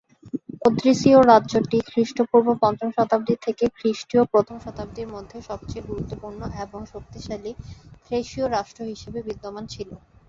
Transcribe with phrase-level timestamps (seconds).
[0.61, 7.51] ওদ্রিসীয় রাজ্যটি খ্রিস্টপূর্ব পঞ্চম শতাব্দী থেকে খ্রিস্টীয় প্রথম শতাব্দীর মধ্যে সবচেয়ে গুরুত্বপূর্ণ এবং শক্তিশালী
[8.05, 9.89] থ্রেশীয় রাষ্ট্র হিসাবে বিদ্যমান ছিল।